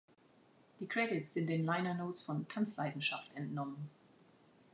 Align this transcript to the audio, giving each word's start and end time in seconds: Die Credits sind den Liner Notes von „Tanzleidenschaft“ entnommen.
Die 0.79 0.87
Credits 0.87 1.35
sind 1.35 1.45
den 1.47 1.63
Liner 1.63 1.93
Notes 1.93 2.23
von 2.23 2.47
„Tanzleidenschaft“ 2.47 3.29
entnommen. 3.35 3.91